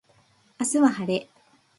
[0.59, 1.29] 明日は晴れ